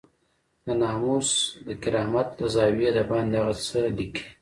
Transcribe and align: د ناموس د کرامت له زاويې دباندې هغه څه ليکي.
د 0.65 0.67
ناموس 0.81 1.29
د 1.67 1.69
کرامت 1.83 2.27
له 2.41 2.45
زاويې 2.55 2.89
دباندې 2.97 3.37
هغه 3.41 3.53
څه 3.67 3.79
ليکي. 3.97 4.25